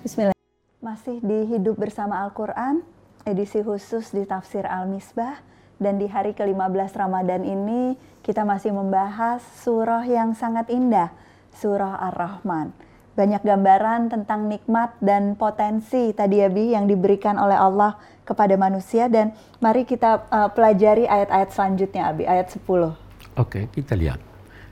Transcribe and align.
Bismillah. 0.00 0.32
Masih 0.80 1.20
di 1.20 1.44
Hidup 1.44 1.76
Bersama 1.76 2.24
Al-Quran, 2.24 2.80
edisi 3.28 3.60
khusus 3.60 4.16
di 4.16 4.24
Tafsir 4.24 4.64
Al-Misbah. 4.64 5.44
Dan 5.76 6.00
di 6.00 6.08
hari 6.08 6.32
ke-15 6.32 6.96
Ramadan 6.96 7.44
ini, 7.44 8.00
kita 8.24 8.48
masih 8.48 8.72
membahas 8.72 9.44
surah 9.60 10.08
yang 10.08 10.32
sangat 10.32 10.72
indah, 10.72 11.12
surah 11.52 12.00
Ar-Rahman. 12.08 12.72
Banyak 13.12 13.44
gambaran 13.44 14.08
tentang 14.08 14.48
nikmat 14.48 14.96
dan 15.04 15.36
potensi 15.36 16.16
tadi 16.16 16.40
ya 16.40 16.48
Bi 16.48 16.72
yang 16.72 16.88
diberikan 16.88 17.36
oleh 17.36 17.60
Allah 17.60 18.00
kepada 18.24 18.56
manusia. 18.56 19.04
Dan 19.12 19.36
mari 19.60 19.84
kita 19.84 20.24
uh, 20.32 20.48
pelajari 20.48 21.04
ayat-ayat 21.04 21.52
selanjutnya 21.52 22.08
Abi, 22.08 22.24
ayat 22.24 22.48
10. 22.48 22.64
Oke, 23.36 23.68
kita 23.68 23.92
lihat. 24.00 24.16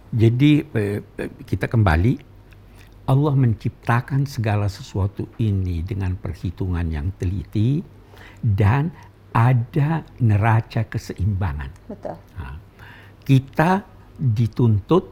Jadi 0.08 0.64
eh, 0.72 1.04
kita 1.44 1.68
kembali 1.68 2.37
Allah 3.08 3.32
menciptakan 3.32 4.28
segala 4.28 4.68
sesuatu 4.68 5.24
ini 5.40 5.80
dengan 5.80 6.12
perhitungan 6.20 6.84
yang 6.92 7.08
teliti 7.16 7.80
dan 8.44 8.92
ada 9.32 10.04
neraca 10.20 10.84
keseimbangan. 10.84 11.72
Betul. 11.88 12.16
Nah, 12.36 12.56
kita 13.24 13.80
dituntut 14.12 15.04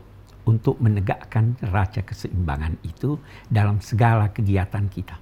untuk 0.44 0.76
menegakkan 0.78 1.56
neraca 1.58 2.04
keseimbangan 2.04 2.76
itu 2.84 3.16
dalam 3.48 3.80
segala 3.80 4.28
kegiatan 4.28 4.86
kita. 4.92 5.16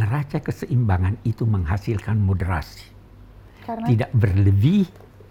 Neraca 0.00 0.40
keseimbangan 0.40 1.20
itu 1.28 1.44
menghasilkan 1.44 2.16
moderasi. 2.16 2.88
Karena 3.60 3.86
Tidak 3.86 4.10
berlebih 4.16 4.88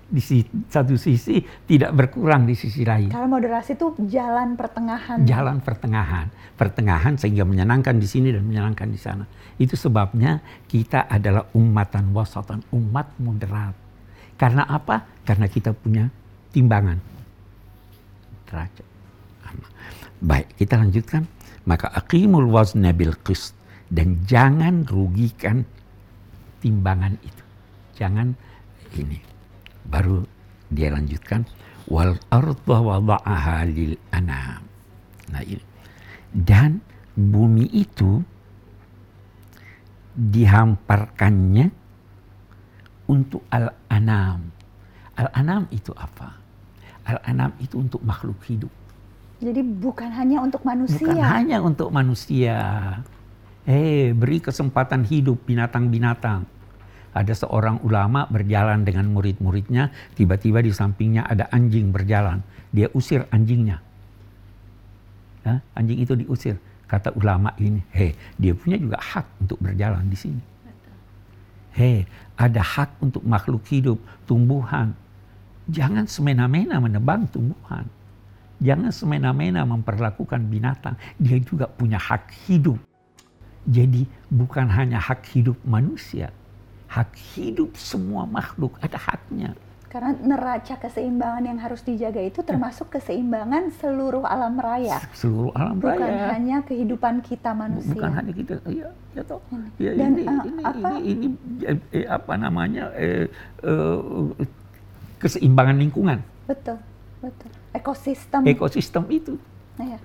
di 0.09 0.21
satu 0.65 0.97
sisi, 0.97 1.38
tidak 1.69 1.93
berkurang 1.93 2.49
di 2.49 2.57
sisi 2.57 2.81
lain. 2.81 3.13
Karena 3.13 3.29
moderasi 3.29 3.77
itu 3.77 3.93
jalan 4.09 4.57
pertengahan. 4.57 5.21
Jalan 5.23 5.61
pertengahan, 5.61 6.27
pertengahan 6.57 7.13
sehingga 7.15 7.45
menyenangkan 7.45 8.02
di 8.02 8.09
sini 8.09 8.33
dan 8.33 8.41
menyenangkan 8.41 8.89
di 8.89 8.97
sana. 8.97 9.30
Itu 9.61 9.77
sebabnya 9.77 10.41
kita 10.65 11.05
adalah 11.05 11.45
umatan 11.53 12.09
wasatan, 12.09 12.65
umat 12.73 13.13
moderat. 13.21 13.77
Karena 14.33 14.65
apa? 14.65 15.05
Karena 15.21 15.45
kita 15.45 15.77
punya 15.77 16.09
timbangan. 16.49 16.97
Derajat. 18.49 18.87
Baik, 20.19 20.47
kita 20.57 20.75
lanjutkan. 20.81 21.23
Maka 21.69 21.93
aqimul 21.93 22.49
wazna 22.49 22.89
bil 22.97 23.13
qist 23.21 23.53
dan 23.93 24.25
jangan 24.25 24.89
rugikan 24.89 25.69
timbangan 26.65 27.13
itu. 27.21 27.43
Jangan 27.99 28.33
ini 28.97 29.38
baru 29.89 30.23
dia 30.69 30.93
lanjutkan 30.93 31.49
wal 31.89 32.15
arda 32.29 32.77
wada'aha 32.77 33.65
lil 33.65 33.97
anam. 34.13 34.61
Nah 35.33 35.41
ini. 35.41 35.65
Dan 36.29 36.77
bumi 37.17 37.65
itu 37.73 38.21
dihamparkannya 40.13 41.73
untuk 43.09 43.41
al-anam. 43.49 44.53
Al-anam 45.17 45.65
itu 45.73 45.89
apa? 45.97 46.37
Al-anam 47.09 47.57
itu 47.57 47.81
untuk 47.81 48.05
makhluk 48.05 48.37
hidup. 48.45 48.69
Jadi 49.41 49.65
bukan 49.65 50.13
hanya 50.13 50.45
untuk 50.45 50.61
manusia. 50.61 51.01
Bukan 51.01 51.17
hanya 51.25 51.57
untuk 51.65 51.89
manusia. 51.89 52.57
Eh, 53.65 54.13
beri 54.13 54.37
kesempatan 54.37 55.01
hidup 55.07 55.41
binatang-binatang 55.49 56.58
ada 57.13 57.33
seorang 57.33 57.81
ulama 57.81 58.29
berjalan 58.29 58.85
dengan 58.85 59.09
murid-muridnya, 59.09 59.89
tiba-tiba 60.14 60.61
di 60.61 60.70
sampingnya 60.70 61.25
ada 61.25 61.49
anjing 61.49 61.89
berjalan. 61.89 62.45
Dia 62.70 62.87
usir 62.93 63.25
anjingnya. 63.33 63.81
Ya, 65.45 65.64
anjing 65.73 65.99
itu 65.99 66.14
diusir. 66.14 66.55
Kata 66.89 67.14
ulama 67.14 67.53
ini, 67.61 67.81
hei, 67.93 68.17
dia 68.37 68.53
punya 68.58 68.77
juga 68.77 68.97
hak 68.97 69.45
untuk 69.45 69.61
berjalan 69.61 70.09
di 70.09 70.17
sini. 70.17 70.42
Hei, 71.70 72.05
ada 72.33 72.65
hak 72.65 72.97
untuk 72.97 73.21
makhluk 73.21 73.61
hidup, 73.70 74.02
tumbuhan. 74.26 74.97
Jangan 75.70 76.09
semena-mena 76.09 76.81
menebang 76.81 77.30
tumbuhan. 77.30 77.86
Jangan 78.59 78.89
semena-mena 78.89 79.64
memperlakukan 79.64 80.49
binatang. 80.49 80.97
Dia 81.21 81.37
juga 81.39 81.70
punya 81.70 82.02
hak 82.02 82.49
hidup. 82.49 82.81
Jadi 83.70 84.09
bukan 84.33 84.65
hanya 84.65 84.97
hak 84.97 85.30
hidup 85.30 85.55
manusia, 85.61 86.33
hak 86.89 87.14
hidup 87.38 87.77
semua 87.77 88.26
makhluk 88.26 88.76
ada 88.82 88.98
haknya. 88.98 89.54
Karena 89.89 90.14
neraca 90.22 90.77
keseimbangan 90.77 91.50
yang 91.50 91.58
harus 91.58 91.82
dijaga 91.82 92.22
itu 92.22 92.45
termasuk 92.45 92.94
keseimbangan 92.94 93.73
seluruh 93.82 94.22
alam 94.22 94.54
raya. 94.61 95.02
Seluruh 95.17 95.50
alam 95.58 95.82
Bukan 95.82 95.98
raya. 95.98 96.14
Bukan 96.14 96.30
hanya 96.30 96.58
kehidupan 96.61 97.16
kita 97.26 97.58
manusia. 97.58 97.98
Bukan 97.98 98.14
hanya 98.14 98.32
kita, 98.33 98.54
iya, 98.70 98.94
ya 99.17 99.23
toh. 99.26 99.42
Ya, 99.82 99.98
Dan, 99.98 100.14
ini, 100.14 100.23
uh, 100.30 100.44
ini, 100.45 100.61
apa? 100.61 100.89
ini, 101.02 101.10
ini, 101.10 101.27
eh, 101.66 101.77
eh, 101.89 102.05
apa 102.05 102.33
namanya 102.38 102.94
eh, 102.94 103.26
eh, 103.66 104.00
keseimbangan 105.17 105.77
lingkungan, 105.82 106.21
Betul, 106.45 106.77
betul. 107.21 107.50
Ekosistem. 107.73 108.42
ekosistem 108.45 109.06
itu. 109.10 109.38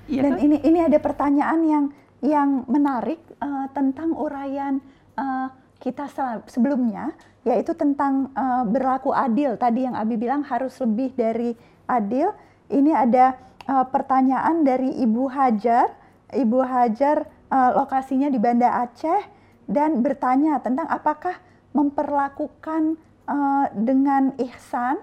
Iya 0.06 0.22
Dan 0.22 0.38
kan? 0.38 0.44
ini 0.44 0.56
ini 0.62 0.78
ada 0.80 0.98
pertanyaan 1.02 1.60
yang 1.66 1.84
yang 2.24 2.50
menarik 2.70 3.20
uh, 3.42 3.66
tentang 3.74 4.14
uraian 4.14 4.78
uh, 5.18 5.50
kita 5.84 6.08
sebelumnya, 6.48 7.12
yaitu 7.44 7.76
tentang 7.76 8.32
uh, 8.32 8.64
berlaku 8.64 9.12
adil. 9.12 9.60
Tadi 9.60 9.84
yang 9.84 9.92
Abi 9.92 10.16
bilang 10.16 10.40
harus 10.48 10.72
lebih 10.80 11.12
dari 11.12 11.52
adil. 11.84 12.32
Ini 12.72 12.96
ada 12.96 13.36
uh, 13.68 13.84
pertanyaan 13.84 14.64
dari 14.64 14.88
Ibu 15.04 15.28
Hajar. 15.28 15.92
Ibu 16.32 16.64
Hajar 16.64 17.28
uh, 17.52 17.76
lokasinya 17.76 18.32
di 18.32 18.40
Banda 18.40 18.80
Aceh 18.80 19.28
dan 19.68 20.00
bertanya 20.00 20.56
tentang 20.64 20.88
apakah 20.88 21.36
memperlakukan 21.76 22.96
uh, 23.28 23.66
dengan 23.76 24.32
ihsan 24.40 24.96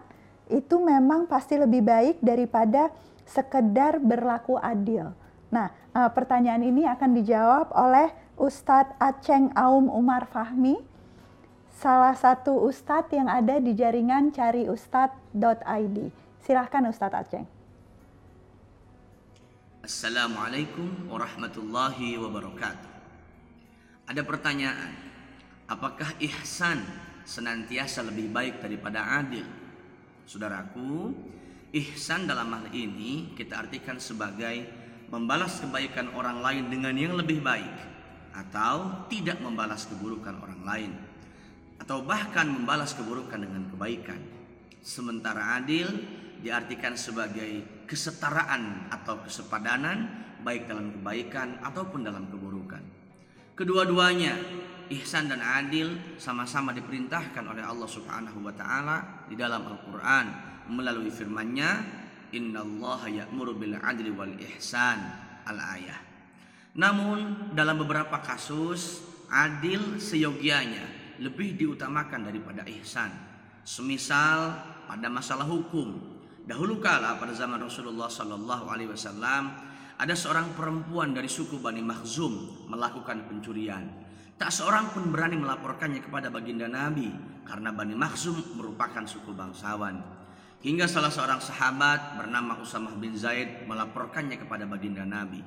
itu 0.49 0.81
memang 0.81 1.29
pasti 1.29 1.61
lebih 1.61 1.85
baik 1.85 2.25
daripada 2.25 2.89
sekedar 3.23 4.01
berlaku 4.01 4.57
adil. 4.57 5.13
Nah, 5.51 5.67
uh, 5.91 6.07
pertanyaan 6.15 6.63
ini 6.63 6.87
akan 6.87 7.11
dijawab 7.11 7.75
oleh 7.75 8.07
Ustadz 8.39 8.95
Aceng 9.03 9.51
Aum 9.51 9.91
Umar 9.91 10.31
Fahmi, 10.31 10.79
salah 11.75 12.15
satu 12.15 12.55
ustadz 12.63 13.11
yang 13.11 13.27
ada 13.27 13.59
di 13.59 13.75
jaringan 13.75 14.31
cariustadz.id. 14.31 15.97
Silahkan 16.41 16.83
Ustadz 16.87 17.19
Aceng. 17.19 17.45
Assalamualaikum 19.83 21.11
warahmatullahi 21.11 22.15
wabarakatuh. 22.15 22.91
Ada 24.07 24.21
pertanyaan, 24.23 24.95
apakah 25.67 26.15
ihsan 26.31 26.79
senantiasa 27.27 28.07
lebih 28.07 28.31
baik 28.31 28.63
daripada 28.63 29.19
adil? 29.19 29.43
Saudaraku, 30.23 31.11
ihsan 31.75 32.23
dalam 32.23 32.55
hal 32.55 32.71
ini 32.71 33.35
kita 33.35 33.67
artikan 33.67 33.99
sebagai 33.99 34.80
membalas 35.11 35.59
kebaikan 35.59 36.15
orang 36.15 36.39
lain 36.39 36.71
dengan 36.71 36.95
yang 36.95 37.13
lebih 37.19 37.43
baik 37.43 37.75
atau 38.31 39.05
tidak 39.11 39.43
membalas 39.43 39.83
keburukan 39.91 40.39
orang 40.39 40.61
lain 40.63 40.91
atau 41.83 41.99
bahkan 42.07 42.47
membalas 42.47 42.95
keburukan 42.95 43.43
dengan 43.43 43.67
kebaikan. 43.75 44.21
Sementara 44.79 45.59
adil 45.59 45.91
diartikan 46.39 46.95
sebagai 46.95 47.83
kesetaraan 47.85 48.87
atau 48.89 49.19
kesepadanan 49.27 50.07
baik 50.41 50.71
dalam 50.71 50.95
kebaikan 50.95 51.59
ataupun 51.61 52.07
dalam 52.07 52.31
keburukan. 52.31 52.81
Kedua-duanya 53.53 54.33
ihsan 54.95 55.27
dan 55.27 55.43
adil 55.43 56.17
sama-sama 56.17 56.71
diperintahkan 56.71 57.45
oleh 57.45 57.61
Allah 57.61 57.89
Subhanahu 57.91 58.47
wa 58.47 58.53
taala 58.55 59.27
di 59.27 59.35
dalam 59.35 59.67
Al-Qur'an 59.67 60.25
melalui 60.71 61.11
firman-Nya 61.11 62.00
innallaha 62.31 63.07
ya'muru 63.07 63.55
bil 63.55 63.75
adli 63.79 64.11
wal 64.11 64.35
ihsan 64.51 64.99
al-ayah. 65.47 65.99
Namun 66.75 67.51
dalam 67.51 67.79
beberapa 67.83 68.23
kasus 68.23 69.03
adil 69.27 69.99
seyogianya 69.99 71.17
lebih 71.19 71.59
diutamakan 71.59 72.31
daripada 72.31 72.63
ihsan. 72.79 73.11
Semisal 73.61 74.57
pada 74.89 75.07
masalah 75.11 75.45
hukum, 75.45 75.99
dahulu 76.47 76.81
kala 76.81 77.21
pada 77.21 77.35
zaman 77.35 77.61
Rasulullah 77.61 78.09
Sallallahu 78.09 78.65
Alaihi 78.71 78.89
Wasallam 78.89 79.43
ada 80.01 80.17
seorang 80.17 80.57
perempuan 80.57 81.13
dari 81.13 81.29
suku 81.29 81.61
Bani 81.61 81.85
Makhzum 81.85 82.65
melakukan 82.73 83.29
pencurian. 83.29 83.85
Tak 84.41 84.49
seorang 84.49 84.89
pun 84.97 85.13
berani 85.13 85.37
melaporkannya 85.37 86.01
kepada 86.01 86.33
baginda 86.33 86.65
Nabi 86.65 87.13
karena 87.45 87.69
Bani 87.69 87.93
Makhzum 87.93 88.57
merupakan 88.57 89.05
suku 89.05 89.29
bangsawan. 89.29 90.20
Hingga 90.61 90.85
salah 90.85 91.09
seorang 91.09 91.41
sahabat 91.41 92.21
bernama 92.21 92.61
Usamah 92.61 92.93
bin 92.93 93.17
Zaid 93.17 93.65
melaporkannya 93.65 94.37
kepada 94.37 94.69
baginda 94.69 95.01
Nabi. 95.01 95.41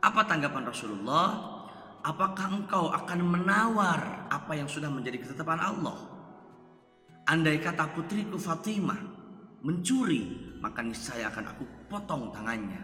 Apa 0.00 0.24
tanggapan 0.24 0.64
Rasulullah? 0.64 1.52
Apakah 2.00 2.48
engkau 2.48 2.88
akan 2.88 3.20
menawar 3.28 4.24
apa 4.32 4.56
yang 4.56 4.64
sudah 4.64 4.88
menjadi 4.88 5.20
ketetapan 5.20 5.60
Allah? 5.60 6.00
Andai 7.28 7.60
kata 7.60 7.92
putriku 7.92 8.40
Fatimah 8.40 9.00
mencuri, 9.60 10.56
maka 10.64 10.80
niscaya 10.80 11.28
akan 11.28 11.44
aku 11.44 11.64
potong 11.88 12.32
tangannya. 12.32 12.80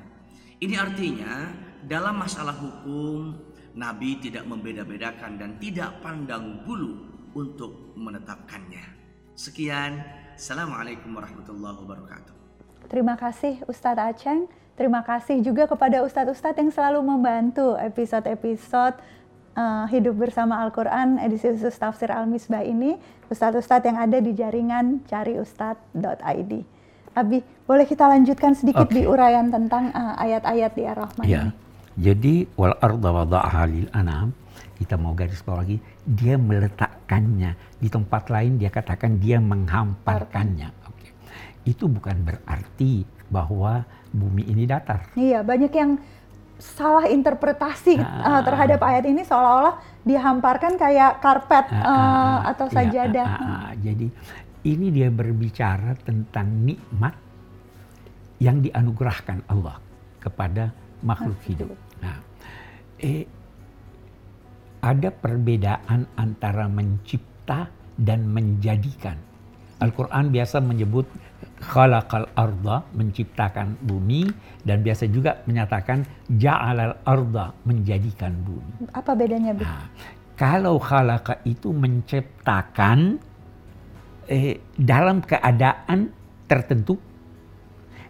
Ini 0.60 0.76
artinya 0.76 1.48
dalam 1.88 2.20
masalah 2.20 2.60
hukum 2.60 3.40
Nabi 3.72 4.20
tidak 4.20 4.44
membeda-bedakan 4.44 5.40
dan 5.40 5.56
tidak 5.56 5.96
pandang 6.04 6.60
bulu 6.60 7.08
untuk 7.32 7.96
menetapkannya. 7.96 8.84
Sekian, 9.32 9.96
Assalamualaikum 10.40 11.12
warahmatullahi 11.12 11.76
wabarakatuh. 11.84 12.32
Terima 12.88 13.12
kasih 13.12 13.60
Ustadz 13.68 14.00
Aceng. 14.00 14.48
Terima 14.72 15.04
kasih 15.04 15.44
juga 15.44 15.68
kepada 15.68 16.00
Ustadz-Ustadz 16.00 16.56
yang 16.56 16.72
selalu 16.72 17.04
membantu 17.04 17.76
episode-episode 17.76 18.96
uh, 19.52 19.84
Hidup 19.92 20.16
Bersama 20.16 20.64
Al-Quran 20.64 21.20
edisi 21.20 21.44
khusus 21.44 21.76
Tafsir 21.76 22.08
Al-Misbah 22.08 22.64
ini. 22.64 22.96
Ustadz-Ustadz 23.28 23.84
yang 23.84 24.00
ada 24.00 24.16
di 24.16 24.32
jaringan 24.32 25.04
cariustadz.id. 25.12 26.52
Abi, 27.12 27.38
boleh 27.68 27.84
kita 27.84 28.08
lanjutkan 28.08 28.56
sedikit 28.56 28.88
okay. 28.88 28.96
di 28.96 29.02
uraian 29.04 29.52
tentang 29.52 29.92
uh, 29.92 30.16
ayat-ayat 30.24 30.72
di 30.72 30.88
Ar-Rahman 30.88 31.24
ya. 31.28 31.52
Jadi, 32.00 32.48
wal 32.56 32.80
arda 32.80 33.12
wada'aha 33.12 33.68
lil 33.68 33.92
anam, 33.92 34.32
kita 34.78 34.96
mau 34.96 35.12
garis 35.12 35.42
bawah 35.44 35.64
lagi, 35.64 35.78
dia 36.04 36.40
meletakkannya. 36.40 37.78
Di 37.80 37.88
tempat 37.88 38.28
lain 38.32 38.56
dia 38.60 38.72
katakan 38.72 39.20
dia 39.20 39.38
menghamparkannya. 39.38 40.68
Okay. 40.94 41.10
Itu 41.68 41.88
bukan 41.90 42.24
berarti 42.24 43.04
bahwa 43.30 43.84
bumi 44.10 44.46
ini 44.50 44.66
datar. 44.66 45.14
Iya, 45.14 45.46
banyak 45.46 45.72
yang 45.72 46.00
salah 46.60 47.08
interpretasi 47.08 47.96
uh, 47.96 48.44
terhadap 48.44 48.84
ayat 48.84 49.08
ini 49.08 49.24
seolah-olah 49.24 49.80
dihamparkan 50.04 50.76
kayak 50.76 51.24
karpet 51.24 51.72
uh, 51.72 51.80
uh, 51.80 52.36
atau 52.52 52.68
iya, 52.68 52.74
sajadah. 52.76 53.26
uh, 53.26 53.40
uh, 53.40 53.70
jadi 53.80 54.06
ini 54.68 54.86
dia 54.92 55.08
berbicara 55.08 55.96
tentang 56.04 56.52
nikmat 56.52 57.16
yang 58.40 58.60
dianugerahkan 58.60 59.40
Allah 59.48 59.80
kepada 60.20 60.72
makhluk 61.00 61.40
hidup. 61.48 61.72
Nah, 62.00 62.20
eh, 63.00 63.24
ada 64.80 65.12
perbedaan 65.12 66.08
antara 66.16 66.66
mencipta 66.66 67.68
dan 68.00 68.28
menjadikan. 68.32 69.16
Al-Quran 69.80 70.28
biasa 70.28 70.60
menyebut 70.60 71.08
khalaqal 71.60 72.28
arda 72.36 72.84
menciptakan 72.92 73.80
bumi 73.84 74.28
dan 74.64 74.84
biasa 74.84 75.08
juga 75.08 75.40
menyatakan 75.48 76.04
ja'alal 76.36 77.00
arda 77.04 77.52
menjadikan 77.64 78.32
bumi. 78.44 78.92
Apa 78.92 79.16
bedanya, 79.16 79.56
Bu? 79.56 79.64
Nah, 79.64 79.88
kalau 80.36 80.76
khalaqa 80.76 81.40
itu 81.48 81.72
menciptakan 81.72 83.20
eh, 84.28 84.60
dalam 84.76 85.24
keadaan 85.24 86.12
tertentu, 86.44 87.00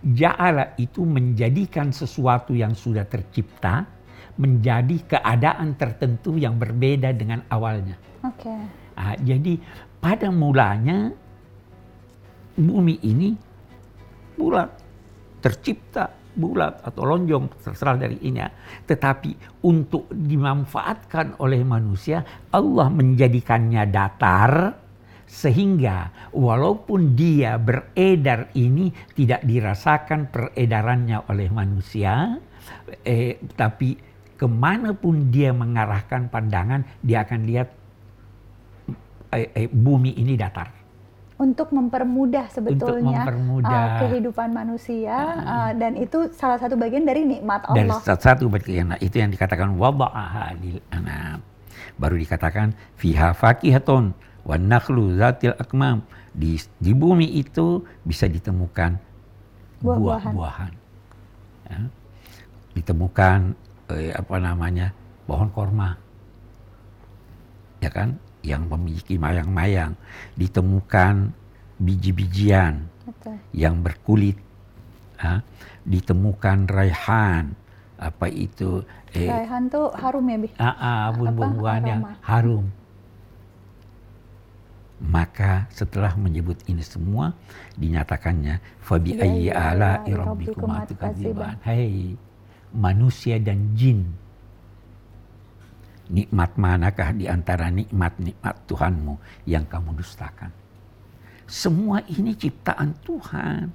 ja'ala 0.03 0.75
itu 0.75 1.07
menjadikan 1.07 1.95
sesuatu 1.95 2.55
yang 2.55 2.75
sudah 2.75 3.07
tercipta 3.07 3.87
menjadi 4.41 4.97
keadaan 5.05 5.77
tertentu 5.77 6.41
yang 6.41 6.57
berbeda 6.57 7.13
dengan 7.13 7.45
awalnya. 7.53 8.01
Oke. 8.25 8.49
Okay. 8.49 8.61
Nah, 8.97 9.17
jadi 9.21 9.61
pada 10.01 10.33
mulanya 10.33 11.13
bumi 12.57 12.97
ini 13.05 13.37
bulat, 14.41 14.73
tercipta 15.45 16.09
bulat 16.37 16.81
atau 16.81 17.05
lonjong 17.05 17.61
terserah 17.61 18.01
dari 18.01 18.17
ini. 18.25 18.41
Tetapi 18.89 19.61
untuk 19.69 20.09
dimanfaatkan 20.09 21.41
oleh 21.45 21.61
manusia, 21.61 22.25
Allah 22.53 22.89
menjadikannya 22.89 23.85
datar 23.93 24.53
sehingga 25.31 26.29
walaupun 26.35 27.15
dia 27.15 27.55
beredar 27.55 28.51
ini 28.59 28.91
tidak 29.15 29.47
dirasakan 29.47 30.27
peredarannya 30.27 31.23
oleh 31.31 31.47
manusia, 31.55 32.35
eh, 33.07 33.39
tapi 33.55 34.10
ke 34.41 34.49
mana 34.49 34.97
pun 34.97 35.29
dia 35.29 35.53
mengarahkan 35.53 36.33
pandangan, 36.33 36.89
dia 37.05 37.29
akan 37.29 37.45
lihat 37.45 37.69
eh, 39.37 39.53
eh, 39.53 39.69
bumi 39.69 40.17
ini 40.17 40.33
datar 40.41 40.81
untuk 41.41 41.73
mempermudah 41.73 42.53
sebetulnya 42.53 43.01
untuk 43.01 43.17
mempermudah. 43.17 43.85
Uh, 43.97 44.01
kehidupan 44.05 44.49
manusia 44.53 45.17
uh, 45.41 45.73
dan 45.73 45.97
itu 45.97 46.29
salah 46.37 46.61
satu 46.61 46.77
bagian 46.77 47.09
dari 47.09 47.25
nikmat 47.25 47.65
Allah. 47.65 47.81
Dari 47.81 47.91
salah 48.05 48.21
satu 48.21 48.53
bagian 48.53 48.93
nah, 48.93 49.01
itu 49.01 49.17
yang 49.17 49.33
dikatakan 49.33 49.73
wada'aha 49.73 50.53
lil 50.61 50.85
anam. 50.93 51.41
Baru 51.97 52.21
dikatakan 52.21 52.77
fiha 53.01 53.33
fakihatun 53.33 54.13
wan 54.45 54.63
nakhlu 54.69 55.17
zatil 55.17 55.57
akmam. 55.57 56.05
Di, 56.37 56.61
di 56.77 56.93
bumi 56.93 57.41
itu 57.41 57.89
bisa 58.05 58.29
ditemukan 58.29 59.01
buah-buahan. 59.81 60.73
Ya. 61.73 61.81
Ditemukan 62.77 63.57
eh, 63.97 64.13
apa 64.15 64.37
namanya? 64.39 64.93
pohon 65.25 65.49
korma. 65.55 65.95
Ya 67.81 67.89
kan? 67.89 68.19
yang 68.41 68.69
memiliki 68.69 69.21
mayang-mayang, 69.21 69.93
ditemukan 70.37 71.33
biji-bijian 71.81 72.89
yang 73.53 73.81
berkulit, 73.81 74.37
ha? 75.21 75.45
ditemukan 75.85 76.69
raihan, 76.69 77.53
apa 78.01 78.27
itu? 78.33 78.85
Eh, 79.13 79.29
raihan 79.29 79.69
tuh 79.69 79.93
harum 79.97 80.25
ya, 80.29 80.37
Bi? 80.41 80.49
Ah, 80.57 80.77
ah 80.77 81.03
buah-buahan 81.13 81.85
yang 81.85 82.03
harum. 82.25 82.67
Maka 85.01 85.65
setelah 85.73 86.13
menyebut 86.13 86.61
ini 86.69 86.85
semua 86.85 87.33
dinyatakannya 87.81 88.61
fabi 88.85 89.17
ayyi 89.17 89.49
ala 89.49 90.05
rabbikum 90.05 90.69
Hai 91.65 92.21
manusia 92.75 93.37
dan 93.43 93.75
jin 93.75 94.07
Nikmat 96.11 96.59
manakah 96.59 97.15
di 97.15 97.31
antara 97.31 97.71
nikmat-nikmat 97.71 98.67
Tuhanmu 98.67 99.47
yang 99.47 99.63
kamu 99.63 99.95
dustakan? 99.95 100.51
Semua 101.47 102.03
ini 102.11 102.35
ciptaan 102.35 102.99
Tuhan. 103.07 103.71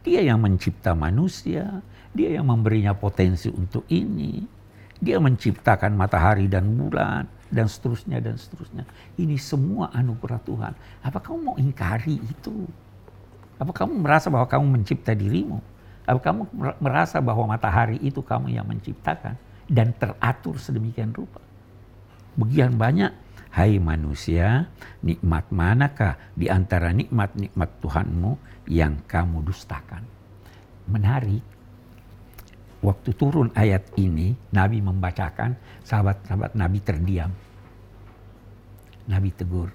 Dia 0.00 0.24
yang 0.24 0.40
mencipta 0.40 0.96
manusia, 0.96 1.84
dia 2.16 2.40
yang 2.40 2.48
memberinya 2.48 2.96
potensi 2.96 3.52
untuk 3.52 3.84
ini. 3.92 4.40
Dia 4.96 5.20
menciptakan 5.20 5.92
matahari 5.92 6.48
dan 6.48 6.72
bulan 6.72 7.28
dan 7.52 7.68
seterusnya 7.68 8.24
dan 8.24 8.40
seterusnya. 8.40 8.88
Ini 9.20 9.36
semua 9.36 9.92
anugerah 9.92 10.40
Tuhan. 10.48 10.72
Apa 11.04 11.20
kamu 11.20 11.52
mau 11.52 11.56
ingkari 11.60 12.16
itu? 12.16 12.64
Apa 13.60 13.76
kamu 13.76 14.00
merasa 14.00 14.32
bahwa 14.32 14.48
kamu 14.48 14.80
mencipta 14.80 15.12
dirimu? 15.12 15.60
Kamu 16.06 16.50
merasa 16.82 17.22
bahwa 17.22 17.54
matahari 17.54 17.98
itu 18.02 18.20
kamu 18.20 18.54
yang 18.54 18.66
menciptakan? 18.66 19.38
dan 19.72 19.96
teratur 19.96 20.60
sedemikian 20.60 21.16
rupa. 21.16 21.40
Begian 22.36 22.76
banyak, 22.76 23.12
hai 23.56 23.80
manusia, 23.80 24.68
nikmat 25.00 25.48
manakah 25.48 26.20
di 26.36 26.52
antara 26.52 26.92
nikmat-nikmat 26.92 27.70
Tuhanmu 27.80 28.32
yang 28.68 29.00
kamu 29.08 29.40
dustakan? 29.48 30.04
Menarik. 30.92 31.44
Waktu 32.82 33.10
turun 33.14 33.48
ayat 33.54 33.94
ini, 33.94 34.34
Nabi 34.52 34.82
membacakan, 34.82 35.54
sahabat-sahabat 35.86 36.58
Nabi 36.58 36.78
terdiam. 36.82 37.30
Nabi 39.06 39.30
tegur, 39.30 39.70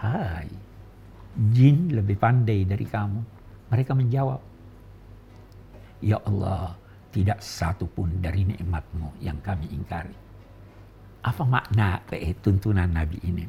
hai, 0.00 0.48
jin 1.52 1.92
lebih 1.92 2.16
pandai 2.16 2.64
dari 2.64 2.88
kamu. 2.88 3.20
Mereka 3.68 3.92
menjawab, 3.92 4.40
Ya 6.00 6.16
Allah, 6.24 6.76
tidak 7.12 7.44
satu 7.44 7.84
pun 7.84 8.08
dari 8.24 8.48
nikmatmu 8.48 9.20
yang 9.20 9.36
kami 9.44 9.68
ingkari. 9.68 10.16
Apa 11.20 11.44
makna 11.44 12.00
eh, 12.08 12.32
tuntunan 12.40 12.88
Nabi 12.88 13.20
ini? 13.20 13.44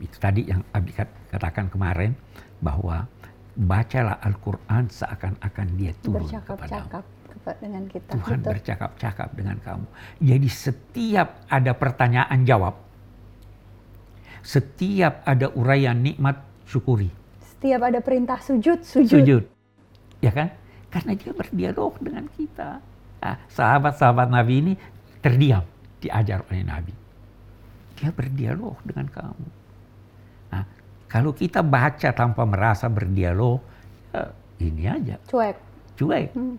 Itu 0.00 0.16
tadi 0.16 0.48
yang 0.48 0.64
Abi 0.72 0.96
katakan 1.28 1.68
kemarin 1.68 2.16
bahwa 2.64 3.04
bacalah 3.52 4.16
Al-Quran 4.24 4.88
seakan-akan 4.88 5.66
dia 5.76 5.92
turun 6.00 6.24
bercakap-cakap 6.24 7.04
dengan 7.60 7.84
kita. 7.88 8.10
Tuhan 8.16 8.40
bercakap-cakap 8.40 9.28
dengan 9.36 9.56
kamu. 9.60 9.86
Jadi 10.24 10.48
setiap 10.48 11.28
ada 11.52 11.72
pertanyaan 11.76 12.40
jawab, 12.48 12.80
setiap 14.40 15.20
ada 15.28 15.52
uraian 15.52 15.96
nikmat 16.00 16.40
syukuri. 16.64 17.12
Setiap 17.44 17.92
ada 17.92 18.00
perintah 18.00 18.40
sujud, 18.40 18.80
sujud. 18.80 19.20
Sujud. 19.20 19.42
Ya 20.24 20.32
kan? 20.32 20.56
Karena 20.90 21.14
dia 21.14 21.32
berdialog 21.32 21.94
dengan 22.02 22.26
kita. 22.34 22.82
Nah, 23.20 23.36
sahabat-sahabat 23.46 24.28
Nabi 24.28 24.54
ini 24.58 24.72
terdiam, 25.22 25.62
diajar 26.02 26.42
oleh 26.50 26.66
Nabi. 26.66 26.94
Dia 28.00 28.10
berdialog 28.10 28.80
dengan 28.82 29.06
kamu. 29.06 29.48
Nah, 30.50 30.64
kalau 31.06 31.30
kita 31.30 31.62
baca 31.62 32.10
tanpa 32.10 32.42
merasa 32.42 32.90
berdialog, 32.90 33.62
ya 34.10 34.24
ini 34.60 34.84
aja. 34.88 35.16
Cuek. 35.28 35.56
Cuek. 35.96 36.28
Hmm. 36.34 36.56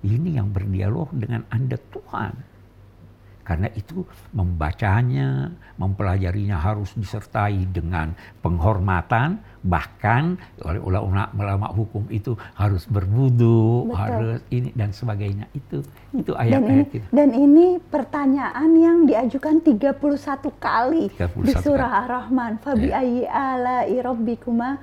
Ini 0.00 0.40
yang 0.40 0.48
berdialog 0.54 1.12
dengan 1.12 1.44
Anda 1.52 1.76
Tuhan. 1.76 2.32
Karena 3.50 3.66
itu 3.74 4.06
membacanya, 4.30 5.50
mempelajarinya 5.74 6.54
harus 6.54 6.94
disertai 6.94 7.66
dengan 7.66 8.14
penghormatan, 8.46 9.42
bahkan 9.66 10.38
oleh 10.62 10.78
ulama-ulama 10.78 11.66
hukum 11.74 12.06
itu 12.14 12.38
harus 12.54 12.86
berwudu, 12.86 13.90
harus 13.90 14.38
ini 14.54 14.70
dan 14.78 14.94
sebagainya. 14.94 15.50
Itu 15.50 15.82
itu 16.14 16.30
ayat-ayat 16.30 16.94
itu. 16.94 17.06
Dan 17.10 17.34
ini 17.34 17.82
pertanyaan 17.82 18.70
yang 18.78 19.02
diajukan 19.10 19.58
31 19.66 19.98
kali 20.62 21.10
31 21.18 21.42
di 21.42 21.52
surah 21.58 22.06
Ar-Rahman. 22.06 22.62
Fabi 22.62 22.94
ya. 22.94 23.02
ayyi 23.02 23.98
rabbikuma. 23.98 24.78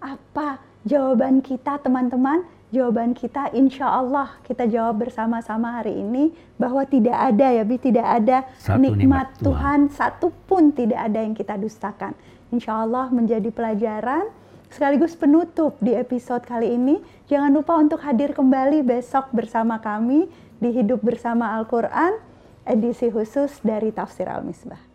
Apa 0.00 0.56
jawaban 0.88 1.44
kita 1.44 1.84
teman-teman? 1.84 2.48
Jawaban 2.74 3.14
kita 3.14 3.54
insya 3.54 3.86
Allah 3.86 4.34
kita 4.42 4.66
jawab 4.66 5.06
bersama-sama 5.06 5.78
hari 5.78 5.94
ini 5.94 6.34
bahwa 6.58 6.82
tidak 6.82 7.14
ada 7.14 7.54
ya 7.54 7.62
Bi 7.62 7.78
tidak 7.78 8.02
ada 8.02 8.42
satu 8.58 8.82
nikmat, 8.82 9.30
Tuhan. 9.38 9.46
Tuhan 9.46 9.80
satu 9.94 10.34
pun 10.50 10.74
tidak 10.74 10.98
ada 10.98 11.22
yang 11.22 11.38
kita 11.38 11.54
dustakan. 11.54 12.18
Insya 12.50 12.82
Allah 12.82 13.06
menjadi 13.14 13.54
pelajaran 13.54 14.26
sekaligus 14.74 15.14
penutup 15.14 15.78
di 15.78 15.94
episode 15.94 16.42
kali 16.42 16.74
ini. 16.74 16.98
Jangan 17.30 17.54
lupa 17.54 17.78
untuk 17.78 18.02
hadir 18.02 18.34
kembali 18.34 18.82
besok 18.82 19.30
bersama 19.30 19.78
kami 19.78 20.26
di 20.58 20.74
Hidup 20.74 20.98
Bersama 21.06 21.54
Al-Quran 21.54 22.18
edisi 22.66 23.12
khusus 23.12 23.60
dari 23.62 23.94
Tafsir 23.94 24.26
Al-Misbah. 24.26 24.93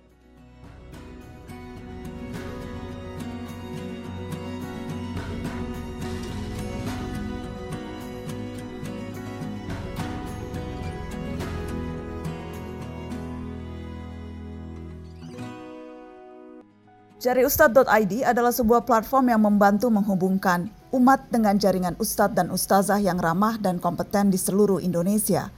Jari 17.19 17.43
Ustadz.id 17.43 18.23
adalah 18.23 18.55
sebuah 18.55 18.87
platform 18.87 19.27
yang 19.27 19.43
membantu 19.43 19.91
menghubungkan 19.91 20.71
umat 20.95 21.27
dengan 21.27 21.59
jaringan 21.59 21.99
ustadz 21.99 22.31
dan 22.31 22.47
ustazah 22.47 22.95
yang 22.95 23.19
ramah 23.19 23.59
dan 23.59 23.75
kompeten 23.75 24.31
di 24.31 24.39
seluruh 24.39 24.79
Indonesia. 24.79 25.51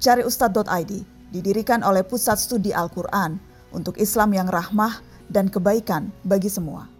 Jari 0.00 0.24
Ustadz.id 0.24 0.92
didirikan 1.28 1.84
oleh 1.84 2.00
Pusat 2.00 2.38
Studi 2.40 2.72
Al-Quran 2.72 3.36
untuk 3.76 4.00
Islam 4.00 4.32
yang 4.32 4.48
rahmah 4.48 5.04
dan 5.28 5.52
kebaikan 5.52 6.08
bagi 6.24 6.48
semua. 6.48 6.91